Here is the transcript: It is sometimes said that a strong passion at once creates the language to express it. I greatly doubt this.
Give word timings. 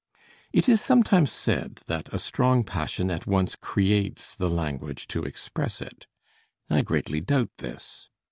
It 0.51 0.67
is 0.67 0.81
sometimes 0.81 1.31
said 1.31 1.81
that 1.85 2.11
a 2.11 2.17
strong 2.17 2.63
passion 2.63 3.11
at 3.11 3.27
once 3.27 3.55
creates 3.55 4.35
the 4.35 4.49
language 4.49 5.07
to 5.09 5.21
express 5.23 5.79
it. 5.79 6.07
I 6.71 6.81
greatly 6.81 7.21
doubt 7.21 7.51
this. 7.59 8.09